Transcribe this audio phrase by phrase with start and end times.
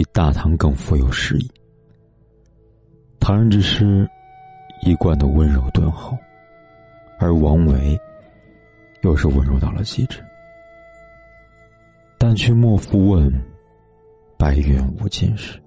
[0.00, 1.50] 比大唐更富有诗意。
[3.20, 4.08] 唐人之诗
[4.80, 6.16] 一贯的温柔敦厚，
[7.18, 8.00] 而王维
[9.02, 10.24] 又是温柔到了极致。
[12.16, 13.30] 但却莫复问，
[14.38, 15.60] 白云无尽时。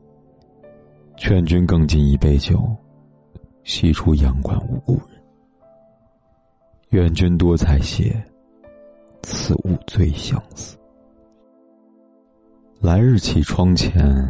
[1.15, 2.75] 劝君更尽一杯酒，
[3.63, 5.23] 西出阳关无故人。
[6.89, 8.11] 愿君多采撷，
[9.21, 10.75] 此物最相思。
[12.83, 14.29] 来日绮窗前，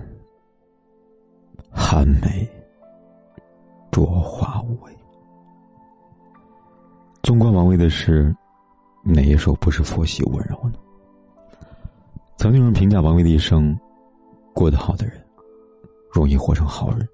[1.71, 2.47] 寒梅
[3.91, 4.95] 着花未？
[7.23, 8.31] 纵观王维的诗，
[9.01, 10.73] 哪一首不是佛系温柔呢？
[12.37, 13.75] 曾经有人评价王维的一生，
[14.53, 15.19] 过得好的人，
[16.11, 17.09] 容易活成好人。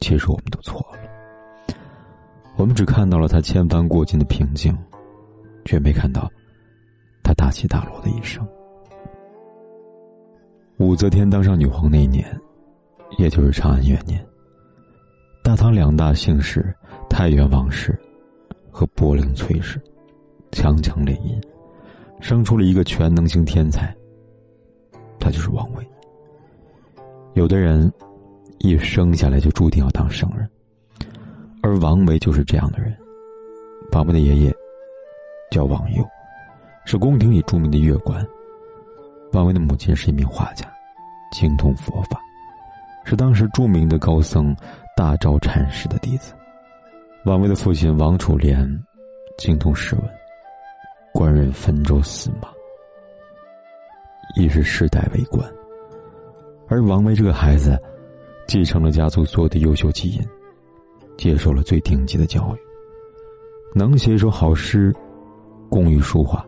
[0.00, 1.74] 其实我们都错了，
[2.58, 4.76] 我们只看到了他千帆过尽的平静，
[5.64, 6.30] 却没看到
[7.22, 8.46] 他大起大落的一生。
[10.82, 12.26] 武则天当上女皇那一年，
[13.16, 14.20] 也就是长安元年，
[15.40, 16.74] 大唐两大姓氏
[17.08, 17.96] 太原王氏
[18.68, 19.80] 和柏林崔氏
[20.50, 21.40] 强强联姻，
[22.20, 23.94] 生出了一个全能型天才。
[25.20, 25.86] 他就是王维。
[27.34, 27.90] 有的人
[28.58, 30.50] 一生下来就注定要当圣人，
[31.62, 32.92] 而王维就是这样的人。
[33.92, 34.52] 王维的爷爷
[35.48, 36.04] 叫王佑，
[36.84, 38.26] 是宫廷里著名的乐官。
[39.32, 40.66] 王维的母亲是一名画家，
[41.32, 42.20] 精通佛法，
[43.04, 44.54] 是当时著名的高僧
[44.94, 46.32] 大昭禅师的弟子。
[47.24, 48.68] 王维的父亲王楚莲
[49.38, 50.04] 精通诗文，
[51.12, 52.48] 官任汾州司马，
[54.36, 55.50] 亦是世代为官。
[56.68, 57.80] 而王维这个孩子，
[58.46, 60.22] 继承了家族所有的优秀基因，
[61.16, 62.58] 接受了最顶级的教育，
[63.74, 64.94] 能写一首好诗，
[65.70, 66.44] 工于书画，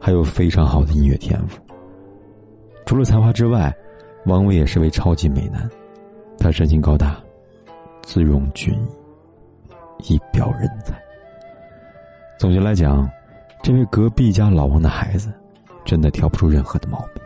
[0.00, 1.60] 还有非常好的音乐天赋。
[2.84, 3.74] 除了才华之外，
[4.26, 5.68] 王维也是位超级美男。
[6.38, 7.18] 他身形高大，
[8.02, 8.74] 姿容俊
[10.02, 11.00] 逸，一表人才。
[12.38, 13.08] 总结来讲，
[13.62, 15.32] 这位隔壁家老王的孩子，
[15.84, 17.22] 真的挑不出任何的毛病。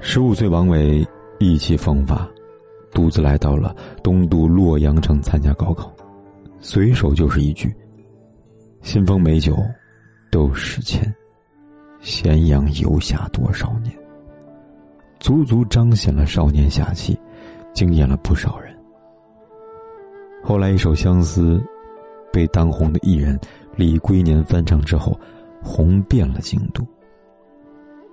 [0.00, 1.04] 十五岁，王维
[1.38, 2.28] 意气风发，
[2.92, 5.92] 独自来到了东都洛阳城参加高考，
[6.60, 7.74] 随手就是一句
[8.82, 9.56] ：“新丰美酒
[10.30, 11.12] 斗十千，
[12.00, 13.92] 咸阳游侠多少年。”
[15.26, 17.18] 足足彰显了少年侠气，
[17.74, 18.72] 惊艳了不少人。
[20.40, 21.56] 后来一首《相思》
[22.32, 23.36] 被当红的艺人
[23.74, 25.18] 李龟年翻唱之后，
[25.60, 26.86] 红遍了京都。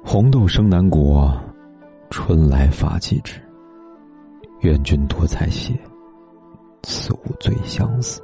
[0.04, 1.40] 红豆生南国，
[2.10, 3.40] 春来发几枝。
[4.62, 5.78] 愿君多采撷，
[6.82, 8.24] 此物最相思。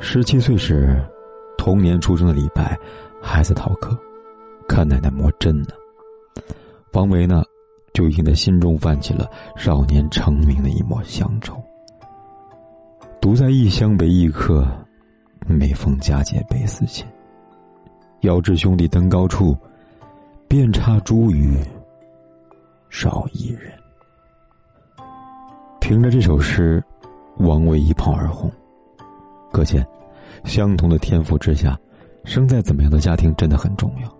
[0.00, 0.98] 十七岁时，
[1.58, 2.74] 同年出生的李白
[3.20, 3.94] 还在逃课，
[4.66, 5.74] 看奶奶磨针呢。
[6.98, 7.44] 王维呢，
[7.94, 11.62] 就已经在心中泛起了少年成名的一抹乡愁。
[13.20, 14.66] 独在异乡为异客，
[15.46, 17.06] 每逢佳节倍思亲。
[18.22, 19.56] 遥知兄弟登高处，
[20.48, 21.64] 遍插茱萸
[22.90, 23.72] 少一人。
[25.80, 26.82] 凭着这首诗，
[27.36, 28.50] 王维一炮而红。
[29.52, 29.86] 可见，
[30.42, 31.78] 相同的天赋之下，
[32.24, 34.12] 生在怎么样的家庭真的很重要。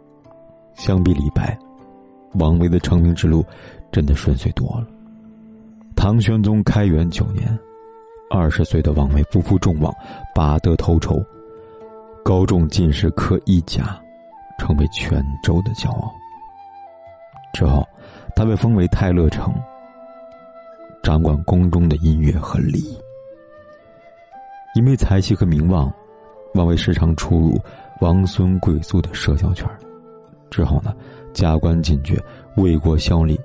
[0.77, 1.59] 相比李白。
[2.35, 3.45] 王维的成名之路，
[3.91, 4.87] 真的顺遂多了。
[5.97, 7.59] 唐玄宗开元九年，
[8.31, 9.93] 二十岁的王维不负众望，
[10.35, 11.21] 拔得头筹，
[12.25, 14.01] 高中进士科一甲，
[14.59, 16.13] 成为泉州的骄傲。
[17.53, 17.87] 之后，
[18.37, 19.53] 他被封为太乐丞，
[21.03, 22.99] 掌管宫中的音乐和礼仪。
[24.75, 25.93] 因为才气和名望，
[26.55, 27.61] 王维时常出入
[28.01, 29.69] 王孙贵族的社交圈
[30.51, 30.95] 之后呢？
[31.33, 32.23] 加官进爵，
[32.57, 33.39] 为国效力，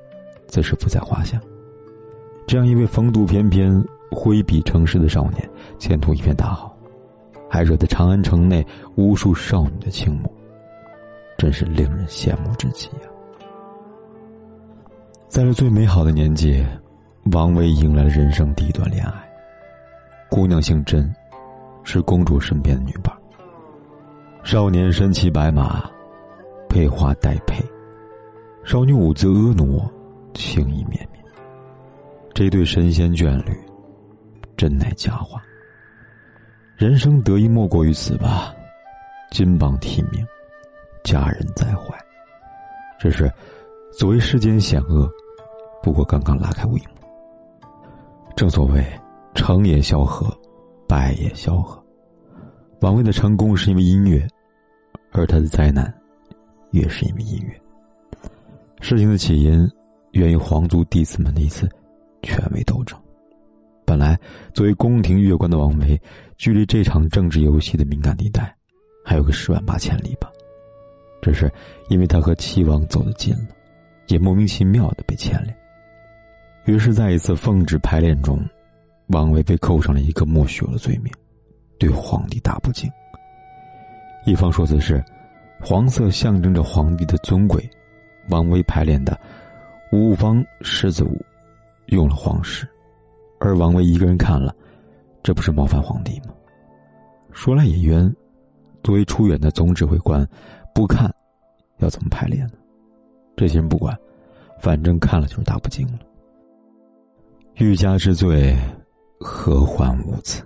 [0.47, 1.39] 自是不在话下。
[2.45, 5.49] 这样一位风度翩翩、挥笔成诗的少年，
[5.79, 6.75] 前途一片大好，
[7.49, 8.65] 还惹得长安城内
[8.95, 10.31] 无数少女的倾慕，
[11.37, 13.07] 真是令人羡慕之极呀！
[15.29, 16.63] 在这最美好的年纪，
[17.31, 19.13] 王维迎来了人生第一段恋爱。
[20.29, 21.11] 姑娘姓甄，
[21.83, 23.15] 是公主身边的女伴。
[24.43, 25.89] 少年身骑白马，
[26.67, 27.63] 佩花戴佩。
[28.63, 29.91] 少女舞姿婀娜，
[30.33, 31.23] 情意绵绵。
[32.33, 33.51] 这对神仙眷侣，
[34.55, 35.43] 真乃佳话。
[36.77, 38.53] 人生得意莫过于此吧，
[39.31, 40.25] 金榜题名，
[41.03, 41.93] 佳人在怀。
[42.97, 43.31] 只是，
[43.91, 45.09] 所谓世间险恶，
[45.83, 47.59] 不过刚刚拉开帷幕。
[48.35, 48.83] 正所谓，
[49.35, 50.35] 成也萧何，
[50.87, 51.83] 败也萧何。
[52.79, 54.25] 王维的成功是因为音乐，
[55.11, 55.93] 而他的灾难，
[56.71, 57.59] 也是因为音乐。
[58.83, 59.65] 事情的起因，
[60.11, 61.69] 源于皇族弟子们的一次
[62.21, 62.99] 权威斗争。
[63.85, 64.19] 本来
[64.53, 65.99] 作为宫廷乐官的王维，
[66.37, 68.53] 距离这场政治游戏的敏感地带，
[69.05, 70.29] 还有个十万八千里吧。
[71.21, 71.49] 只是
[71.87, 73.47] 因为他和齐王走得近了，
[74.07, 75.55] 也莫名其妙的被牵连。
[76.65, 78.37] 于是，在一次奉旨排练中，
[79.07, 81.09] 王维被扣上了一个莫须有的罪名：
[81.79, 82.91] 对皇帝大不敬。
[84.25, 85.01] 一方说辞是，
[85.61, 87.65] 黄色象征着皇帝的尊贵，
[88.29, 89.19] 王维排练的
[89.97, 91.15] 《五方狮子舞》
[91.87, 92.67] 用了皇室。
[93.39, 94.55] 而王维一个人看了，
[95.21, 96.33] 这不是冒犯皇帝吗？
[97.33, 98.15] 说来也冤，
[98.83, 100.25] 作为出演的总指挥官，
[100.73, 101.13] 不看，
[101.79, 102.53] 要怎么排练呢？
[103.35, 103.97] 这些人不管，
[104.61, 105.99] 反正看了就是大不敬了。
[107.55, 108.55] 欲加之罪，
[109.19, 110.41] 何患无辞？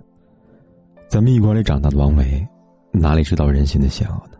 [1.07, 2.47] 在蜜馆里长大的王维，
[2.91, 4.36] 哪里知道人心的险恶呢？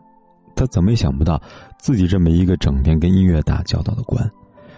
[0.58, 1.42] 他怎么也想不到，
[1.80, 4.30] 自己这么一个整天跟音乐打交道的官，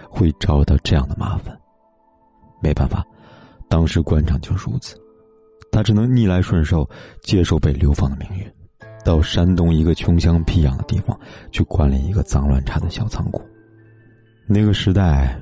[0.10, 1.58] 会招到这样的麻烦。
[2.62, 3.04] 没办法。
[3.70, 4.98] 当时官场就如此，
[5.72, 6.90] 他只能逆来顺受，
[7.22, 8.52] 接受被流放的命运，
[9.06, 11.18] 到山东一个穷乡僻壤的地方
[11.52, 13.42] 去管理一个脏乱差的小仓库。
[14.48, 15.40] 那个时代，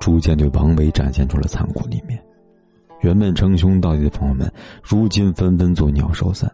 [0.00, 2.18] 逐渐对王维展现出了残酷的一面。
[3.02, 4.50] 原本称兄道弟的朋友们，
[4.82, 6.50] 如今纷纷作鸟兽散。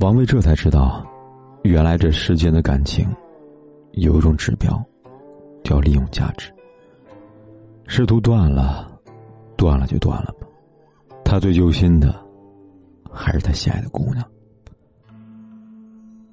[0.00, 1.06] 王维这才知道，
[1.64, 3.08] 原来这世间的感情，
[3.92, 4.80] 有一种指标，
[5.64, 6.52] 叫利用价值。
[7.86, 8.90] 仕途断了。
[9.56, 10.46] 断了就断了吧，
[11.24, 12.14] 他最揪心的，
[13.10, 14.22] 还是他心爱的姑娘。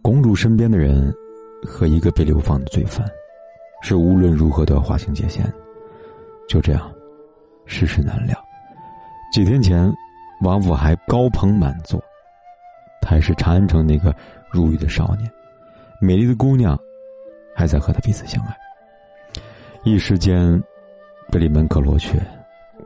[0.01, 1.13] 公主身边的人，
[1.63, 3.07] 和一个被流放的罪犯，
[3.83, 5.45] 是无论如何都要划清界限。
[6.49, 6.91] 就这样，
[7.65, 8.35] 世事难料。
[9.31, 9.89] 几天前，
[10.41, 12.01] 王府还高朋满座，
[13.01, 14.13] 他还是长安城那个
[14.51, 15.31] 入狱的少年，
[15.99, 16.77] 美丽的姑娘，
[17.55, 18.55] 还在和他彼此相爱。
[19.83, 20.61] 一时间，
[21.31, 22.21] 被里门可罗雀。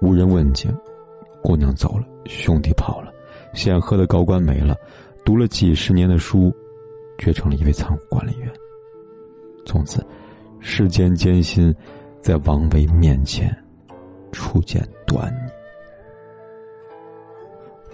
[0.01, 0.69] 无人问津，
[1.41, 3.11] 姑娘走了，兄弟跑了，
[3.53, 4.75] 显赫的高官没了，
[5.23, 6.53] 读了几十年的书，
[7.17, 8.51] 却成了一位仓库管理员。
[9.65, 10.05] 从此，
[10.59, 11.73] 世间艰辛，
[12.21, 13.55] 在王维面前，
[14.31, 15.51] 初见端倪。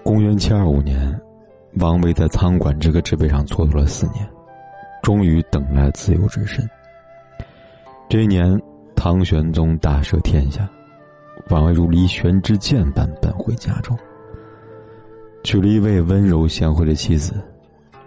[0.03, 1.21] 公元七二五年，
[1.75, 4.27] 王维在仓管这个职位上蹉跎了四年，
[5.01, 6.69] 终于等来了自由之身。
[8.09, 8.61] 这一年，
[8.95, 10.69] 唐玄宗大赦天下。
[11.49, 13.97] 王维如离弦之箭般奔回家中，
[15.43, 17.33] 娶了一位温柔贤惠的妻子，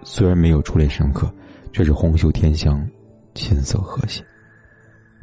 [0.02, 1.30] 虽然没有出类深刻，
[1.72, 2.86] 却是红袖添香，
[3.34, 4.22] 琴瑟和谐。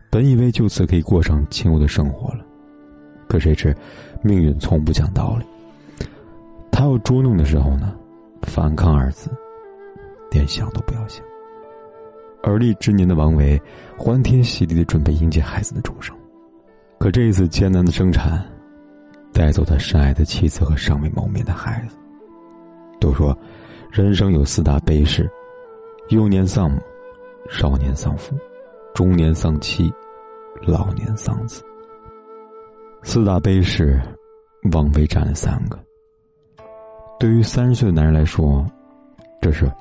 [0.10, 2.44] 本以为就此可以过上轻柔的生活了，
[3.30, 3.76] 可谁知
[4.22, 5.46] 命运从不讲道理。
[6.72, 7.96] 他要捉弄的时候呢，
[8.44, 9.30] 反抗二字，
[10.32, 11.24] 连想都不要想。
[12.44, 13.62] 而立之年的王维，
[13.98, 16.16] 欢天喜地的准备迎接孩子的出生。
[17.00, 18.44] 可这一次艰难的生产，
[19.32, 21.96] 带走他深爱的妻子和尚未谋面的孩子。
[23.00, 23.38] 都说，
[23.92, 25.30] 人生有四大悲事：
[26.10, 26.80] 幼年丧母，
[27.50, 28.36] 少年丧父，
[28.94, 29.92] 中年丧妻，
[30.62, 31.64] 老年丧子。
[33.04, 34.00] 四大悲事，
[34.72, 35.80] 王维占了三个。
[37.22, 38.66] 对于三十岁的男人来说，
[39.40, 39.72] 这是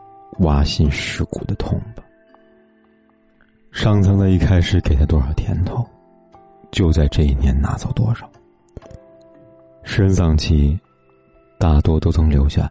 [0.41, 2.03] 挖心蚀骨的痛吧。
[3.73, 5.83] 上苍在一开始给他多少甜头？
[6.71, 8.29] 就在这一年拿走多少？
[9.85, 10.79] 诗人丧妻，
[11.59, 12.71] 大多都曾留下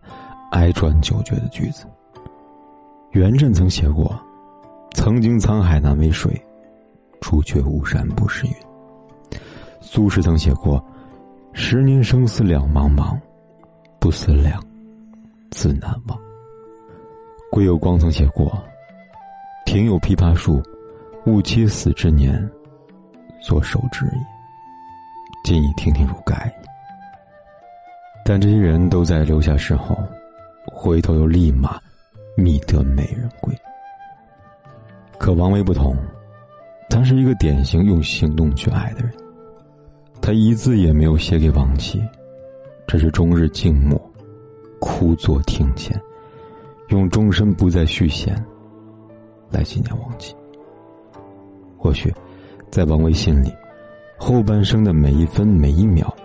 [0.52, 1.88] 哀转久绝的句子。
[3.14, 4.16] 元稹曾写过
[4.94, 6.40] ：“曾经沧海难为水，
[7.22, 8.54] 除却巫山不是云。”
[9.82, 10.80] 苏轼曾写过
[11.54, 13.18] ：“十年生死两茫茫，
[14.00, 14.64] 不思量，
[15.52, 16.20] 自难忘。”
[17.52, 18.62] 归有光曾写过
[19.66, 20.62] ：“庭有枇杷树，
[21.26, 22.50] 吾妻死之年。”
[23.42, 24.12] 所受之也。
[25.46, 26.54] 今已亭亭如盖。
[28.26, 29.98] 但这些人都在留下诗后，
[30.66, 31.80] 回头又立马
[32.36, 33.56] 觅得美人归。
[35.18, 35.96] 可王维不同，
[36.90, 39.12] 他是一个典型用行动去爱的人。
[40.22, 42.04] 他一字也没有写给王琦，
[42.92, 44.02] 这是终日静默，
[44.82, 45.96] 枯坐庭前，
[46.88, 48.36] 用终身不再续弦
[49.52, 50.36] 来纪念亡妻。
[51.78, 52.12] 或许。
[52.72, 53.52] 在王维心里，
[54.16, 56.16] 后半生的每一分每一秒，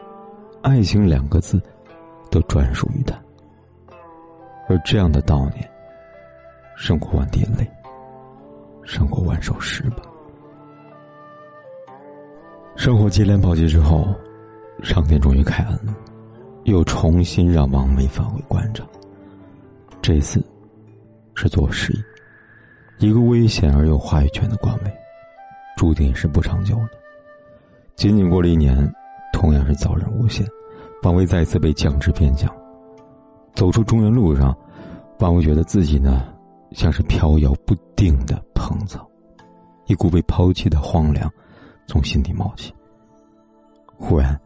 [0.60, 1.58] 爱情两个字，
[2.30, 3.18] 都专属于他。
[4.68, 5.66] 而这样的悼念，
[6.76, 7.66] 胜过万滴泪，
[8.82, 10.02] 胜过万首诗吧。
[12.76, 14.14] 生活接连暴击之后，
[14.82, 15.94] 上天终于开恩了，
[16.64, 18.86] 又重新让王维返回官场。
[20.02, 20.42] 这次
[21.34, 21.92] 是做实
[22.98, 24.92] 业，一个危险而又话语权的官位，
[25.76, 26.90] 注定是不长久的。
[27.96, 28.92] 仅仅过了一年，
[29.32, 30.46] 同样是早人无限，
[31.02, 32.50] 王维再次被降职边疆。
[33.54, 34.56] 走出中原路上，
[35.20, 36.28] 王维觉得自己呢，
[36.72, 39.08] 像是飘摇不定的蓬草，
[39.86, 41.30] 一股被抛弃的荒凉
[41.86, 42.74] 从心底冒起。
[43.96, 44.38] 忽然，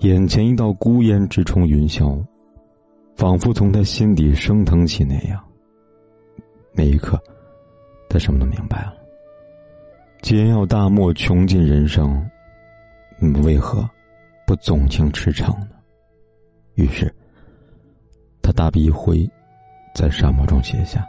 [0.00, 2.24] 眼前一道孤烟直冲云霄，
[3.16, 5.44] 仿佛从他心底升腾起那样。
[6.72, 7.20] 那一刻，
[8.08, 8.94] 他什么都明白了。
[10.22, 12.24] 既然要大漠穷尽人生，
[13.18, 13.88] 你们为何
[14.46, 15.70] 不纵情驰骋呢？
[16.74, 17.12] 于是。
[18.40, 19.28] 他大笔一挥，
[19.94, 21.06] 在沙漠中写下：“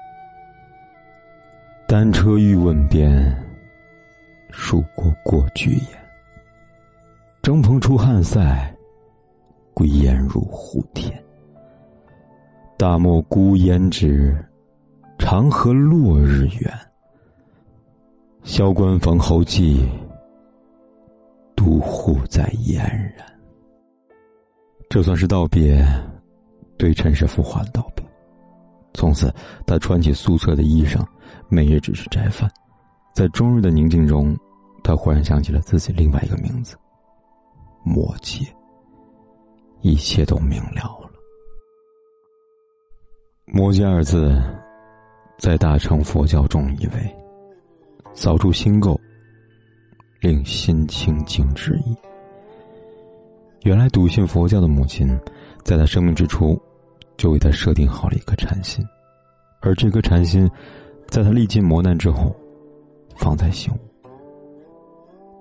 [1.88, 3.34] 单车欲问边，
[4.51, 5.86] 蜀国过巨岩。
[7.41, 8.75] 征蓬出汉塞，
[9.79, 11.09] 归雁入胡天。
[12.77, 14.38] 大漠孤烟直，
[15.17, 16.69] 长河落日圆。
[18.43, 19.88] 萧关逢候骑，
[21.55, 22.83] 都护在燕
[23.15, 23.25] 然。”
[24.89, 25.81] 这算是道别。
[26.77, 28.05] 对尘世浮华的道别，
[28.93, 29.33] 从此
[29.65, 31.05] 他穿起素色的衣裳，
[31.48, 32.51] 每日只是斋饭。
[33.13, 34.38] 在终日的宁静中，
[34.83, 36.77] 他忽然想起了自己另外一个名字——
[37.83, 38.45] 魔界。
[39.81, 41.09] 一切都明了了。
[43.45, 44.41] 魔界二字，
[45.38, 47.15] 在大乘佛教中意为
[48.13, 48.98] 扫除心垢，
[50.19, 51.95] 令心清净之意。
[53.63, 55.19] 原来笃信佛教的母亲，
[55.63, 56.59] 在他生命之初。
[57.17, 58.81] 就为他设定好了一颗禅心，
[59.59, 60.50] 而这颗禅心，
[61.09, 62.33] 在他历尽磨难之后，
[63.17, 63.77] 方才醒悟。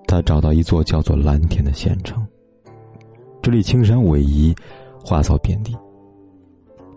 [0.05, 2.21] 他找到一座叫做蓝田的县城，
[3.41, 4.53] 这里青山逶迤，
[5.03, 5.75] 花草遍地。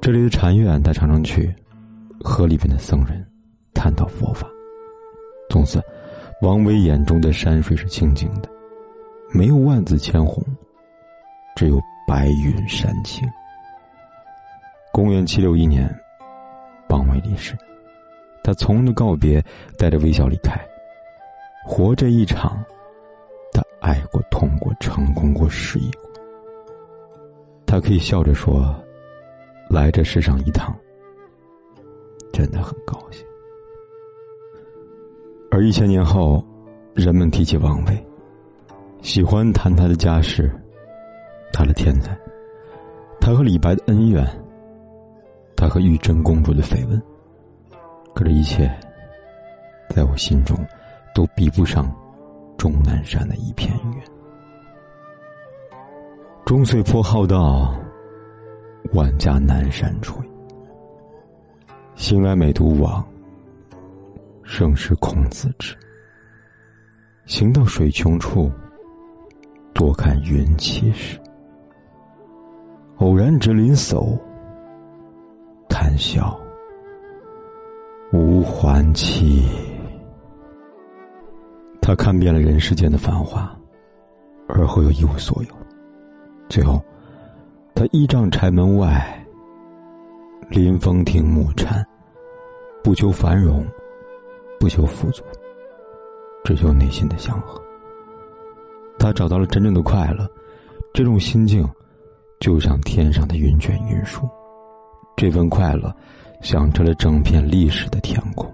[0.00, 1.54] 这里的禅院，他常常去，
[2.20, 3.24] 和里边的僧人
[3.72, 4.48] 探讨佛法。
[5.48, 5.80] 从此，
[6.40, 8.48] 王维眼中的山水是清净的，
[9.32, 10.44] 没有万紫千红，
[11.54, 13.26] 只有白云山青。
[14.92, 15.88] 公元七六一年，
[16.88, 17.56] 王维离世，
[18.42, 19.42] 他从容告别，
[19.78, 20.60] 带着微笑离开。
[21.64, 22.62] 活这一场，
[23.52, 25.88] 他爱过、痛过、成功过、失意。
[27.72, 28.62] 他可以笑着说
[29.70, 30.76] ：“来这世上一趟，
[32.30, 33.24] 真的很高兴。”
[35.50, 36.44] 而一千年后，
[36.92, 38.06] 人们提起王维，
[39.00, 40.54] 喜欢谈他的家世，
[41.50, 42.14] 他的天才，
[43.18, 44.22] 他和李白的恩怨。
[45.56, 47.02] 他和玉真公主的绯闻，
[48.14, 48.70] 可这一切，
[49.88, 50.54] 在我心中，
[51.14, 51.90] 都比不上
[52.58, 54.21] 终南山的一片云。
[56.44, 57.72] 终岁颇浩荡，
[58.92, 60.14] 万家南山陲。
[61.94, 63.02] 兴来每独往，
[64.42, 65.76] 盛世空自知。
[67.26, 68.50] 行到水穷处，
[69.72, 71.18] 多看云起时。
[72.96, 74.18] 偶然值林叟。
[75.68, 76.38] 谈笑
[78.12, 79.48] 无还期。
[81.80, 83.56] 他看遍了人世间的繁华，
[84.48, 85.61] 而后又一无所有。
[86.52, 86.84] 最后，
[87.74, 89.26] 他依仗柴门外，
[90.50, 91.82] 临风听暮蝉，
[92.84, 93.66] 不求繁荣，
[94.60, 95.24] 不求富足，
[96.44, 97.58] 只求内心的祥和。
[98.98, 100.30] 他找到了真正的快乐，
[100.92, 101.66] 这种心境，
[102.38, 104.28] 就像天上的云卷云舒。
[105.16, 105.90] 这份快乐，
[106.42, 108.46] 响彻了整片历史的天空。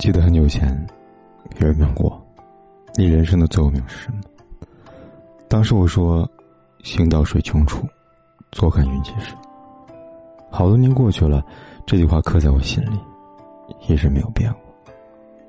[0.00, 0.76] 记得很久前，
[1.60, 2.20] 有人问过，
[2.96, 4.20] 你人生的座右铭是什么？
[5.50, 6.30] 当时我说
[6.84, 7.84] ：“行到水穷处，
[8.52, 9.34] 坐看云起时。”
[10.48, 11.44] 好多年过去了，
[11.84, 12.98] 这句话刻在我心里，
[13.88, 14.60] 一直没有变过。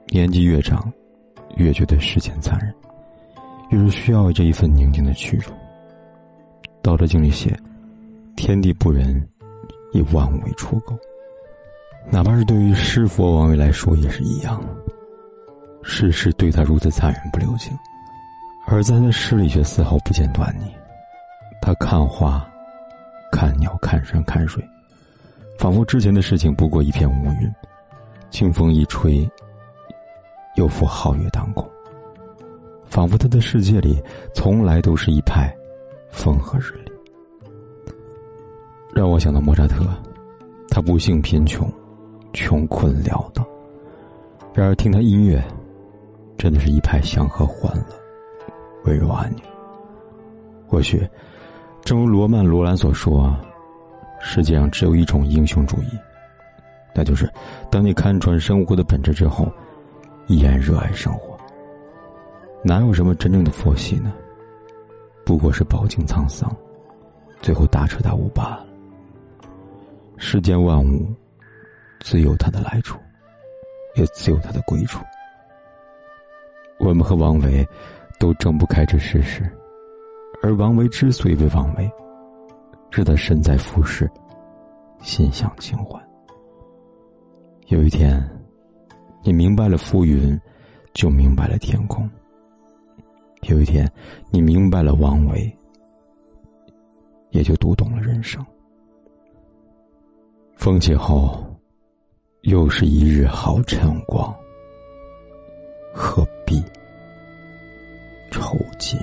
[0.07, 0.91] 年纪越长，
[1.55, 2.73] 越觉得世间残忍，
[3.69, 5.53] 越是需要这一份宁静的去处。
[6.81, 7.55] 道德经里写。
[8.35, 9.23] 天地不仁，
[9.93, 10.97] 以万物为刍狗。
[12.09, 14.59] 哪怕是对于师佛王位来说也是一样。
[15.83, 17.71] 世事对他如此残忍不留情，
[18.65, 20.73] 而在他的诗里却丝毫不见端倪。
[21.61, 22.47] 他看花，
[23.31, 24.63] 看鸟，看山，看水，
[25.57, 27.53] 仿佛之前的事情不过一片乌云。
[28.29, 29.29] 清风一吹，
[30.55, 31.69] 又复皓月当空。
[32.85, 34.01] 仿佛他的世界里
[34.33, 35.53] 从来都是一派
[36.09, 36.91] 风和日丽。
[38.93, 39.85] 让我想到莫扎特，
[40.69, 41.69] 他不幸贫穷，
[42.31, 43.45] 穷困潦倒，
[44.53, 45.43] 然而听他音乐，
[46.37, 48.00] 真的是一派祥和欢乐，
[48.83, 49.43] 温柔安宁。
[50.67, 51.07] 或许，
[51.83, 53.35] 正如罗曼·罗兰所说，
[54.19, 55.89] 世界上只有一种英雄主义，
[56.95, 57.29] 那就是
[57.69, 59.51] 当你看穿生活的本质之后，
[60.27, 61.37] 依然热爱生活。
[62.63, 64.13] 哪有什么真正的佛系呢？
[65.25, 66.49] 不过是饱经沧桑，
[67.41, 68.65] 最后大彻大悟罢了。
[70.17, 71.05] 世间万物，
[71.99, 72.97] 自有它的来处，
[73.95, 75.03] 也自有它的归处。
[76.79, 77.67] 我们和王维
[78.21, 79.41] 都睁不开这事实，
[80.43, 81.91] 而王维之所以为王维，
[82.91, 84.07] 是他身在浮世，
[85.01, 85.99] 心向清欢。
[87.69, 88.23] 有一天，
[89.23, 90.39] 你明白了浮云，
[90.93, 92.07] 就明白了天空。
[93.49, 93.91] 有一天，
[94.29, 95.51] 你明白了王维，
[97.31, 98.45] 也就读懂了人生。
[100.57, 101.43] 风起后，
[102.41, 104.31] 又是一日好晨光，
[105.91, 106.63] 何必
[108.31, 108.97] 抽筋